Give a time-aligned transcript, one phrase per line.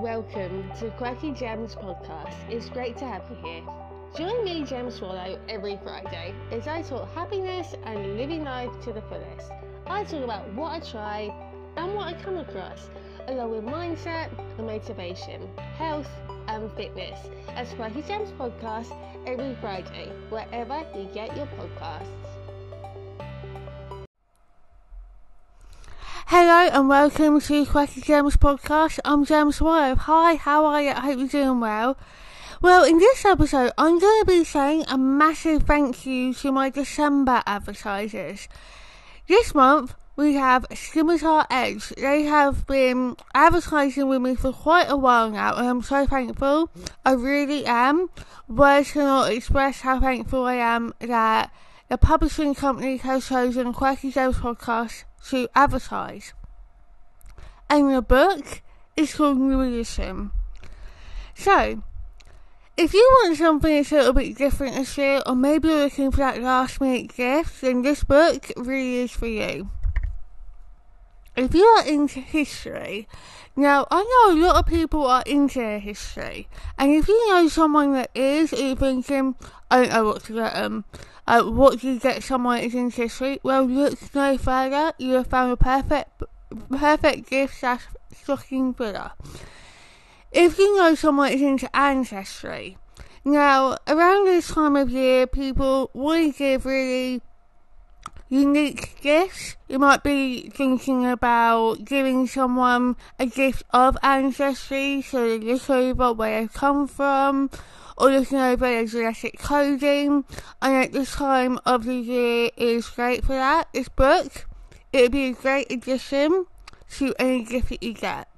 [0.00, 2.34] welcome to Quirky Gems podcast.
[2.50, 3.62] It's great to have you here.
[4.16, 9.02] Join me, Gem Swallow, every Friday as I talk happiness and living life to the
[9.02, 9.52] fullest.
[9.86, 11.34] I talk about what I try
[11.76, 12.88] and what I come across,
[13.28, 16.10] along with mindset and motivation, health
[16.48, 18.92] and fitness, as Quirky Gems podcast
[19.26, 22.33] every Friday, wherever you get your podcasts.
[26.36, 28.98] Hello and welcome to Quirky Gems podcast.
[29.04, 29.94] I'm Gem Swallow.
[29.94, 30.90] Hi, how are you?
[30.90, 31.96] I hope you're doing well.
[32.60, 36.70] Well, in this episode, I'm going to be saying a massive thank you to my
[36.70, 38.48] December advertisers.
[39.28, 41.90] This month, we have Scimitar Edge.
[41.90, 46.68] They have been advertising with me for quite a while now, and I'm so thankful.
[47.04, 48.10] I really am.
[48.48, 51.52] Words cannot express how thankful I am that
[51.88, 56.34] the publishing company has chosen Quirky Gems podcast to advertise.
[57.70, 58.62] And the book
[58.96, 59.84] is called New.
[61.34, 61.82] So,
[62.76, 66.10] if you want something that's a little bit different this year, or maybe you're looking
[66.10, 69.70] for that last minute gift, then this book really is for you.
[71.36, 73.08] If you are into history,
[73.56, 76.46] now I know a lot of people are into history,
[76.78, 79.34] and if you know someone that is, you're thinking,
[79.68, 80.84] I don't know what to get them,
[81.26, 83.40] uh, what do you get someone that is into history?
[83.42, 86.22] Well, look no further, you have found a perfect,
[86.70, 89.10] perfect gift slash stocking filler.
[90.30, 92.78] If you know someone is into ancestry,
[93.24, 97.22] now around this time of year, people to give really
[98.34, 99.56] unique gifts.
[99.68, 106.12] You might be thinking about giving someone a gift of ancestry, so they look over
[106.12, 107.48] where they've come from,
[107.96, 110.24] or looking over their genetic coding.
[110.60, 113.68] And at this time of the year is great for that.
[113.72, 114.46] This book,
[114.92, 116.46] it would be a great addition
[116.96, 118.28] to any gift that you get.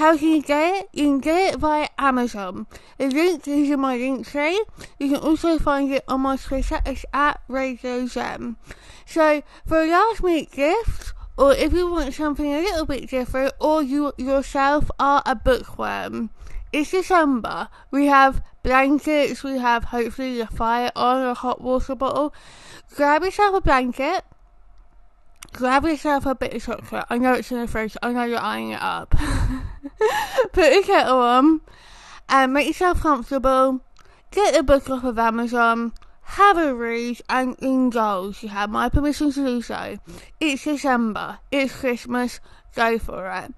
[0.00, 0.88] How can you get it?
[0.94, 2.66] You can get it via Amazon.
[2.96, 4.64] The link is in my link tree.
[4.98, 6.80] You can also find it on my Twitter.
[6.86, 8.56] It's at Radio Gem.
[9.04, 13.52] So for a last minute gift, or if you want something a little bit different,
[13.60, 16.30] or you yourself are a bookworm,
[16.72, 17.68] it's December.
[17.90, 19.44] We have blankets.
[19.44, 22.32] We have hopefully a fire on a hot water bottle.
[22.96, 24.24] Grab yourself a blanket
[25.52, 27.04] grab yourself a bit of chocolate.
[27.10, 27.96] I know it's in the fridge.
[28.02, 29.10] I know you're eyeing it up.
[30.52, 31.60] Put a kettle on
[32.28, 33.80] and make yourself comfortable.
[34.30, 35.92] Get the book off of Amazon.
[36.22, 38.42] Have a read and indulge.
[38.42, 39.98] You have my permission to do so.
[40.38, 41.40] It's December.
[41.50, 42.40] It's Christmas.
[42.76, 43.52] Go for it.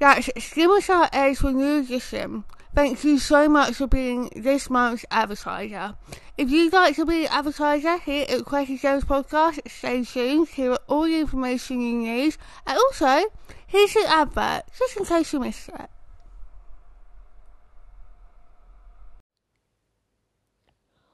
[0.00, 2.44] That's Scimitar Edge for New Edition.
[2.74, 5.94] Thank you so much for being this month's advertiser.
[6.38, 10.48] If you'd like to be an advertiser here at Quirky Gems Podcast, stay tuned.
[10.48, 12.36] Here are all the information you need.
[12.66, 13.26] And also,
[13.66, 15.90] here's an advert, just in case you missed it.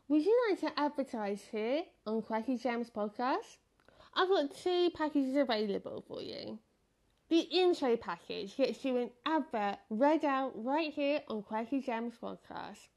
[0.06, 3.56] Would you like to advertise here on Quirky Gems Podcast?
[4.14, 6.60] I've got two packages available for you.
[7.28, 12.88] The intro package gets you an advert read out right here on Quirky Gems Podcast.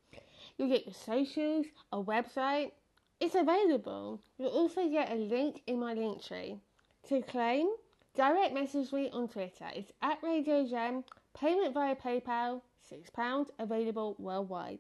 [0.57, 2.71] You'll get your socials, a website.
[3.19, 4.21] It's available.
[4.37, 6.61] You'll also get a link in my link tree.
[7.09, 7.67] To claim,
[8.15, 9.67] direct message me on Twitter.
[9.75, 11.03] It's at Radio Gem,
[11.37, 14.79] payment via PayPal, £6, available worldwide.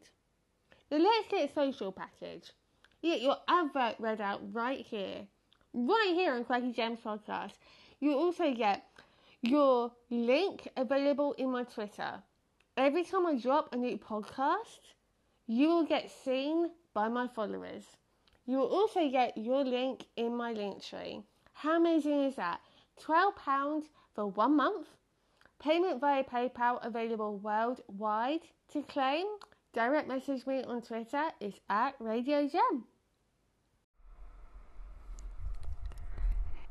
[0.89, 2.51] The Let's Get Social package.
[3.01, 5.27] You get your advert read out right here.
[5.73, 7.55] Right here on Quirky Gems Podcast.
[7.99, 8.85] You'll also get
[9.41, 12.21] your link available in my Twitter.
[12.77, 14.93] Every time I drop a new podcast,
[15.47, 17.85] you will get seen by my followers.
[18.45, 21.21] You will also get your link in my link tree.
[21.53, 22.59] How amazing is that?
[23.03, 24.87] £12 for one month.
[25.59, 28.41] Payment via PayPal available worldwide.
[28.73, 29.25] To claim,
[29.73, 31.25] direct message me on Twitter.
[31.39, 32.85] It's at Radio Gem.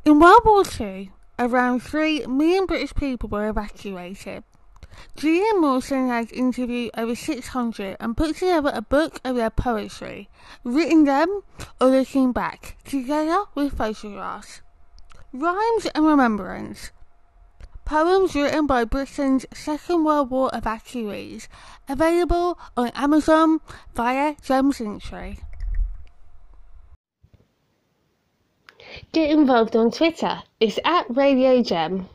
[0.04, 4.44] In World War II, around 3 million British people were evacuated.
[5.16, 10.28] Gillian Mawson has interviewed over 600 and put together a book of their poetry,
[10.62, 11.40] written them
[11.80, 14.60] or looking back, together with photographs.
[15.32, 16.90] Rhymes and Remembrance.
[17.86, 21.48] Poems written by Britain's Second World War evacuees,
[21.88, 23.60] available on Amazon
[23.94, 25.38] via Linktree.
[29.12, 30.42] Get involved on Twitter.
[30.58, 32.08] It's at Radio Gem.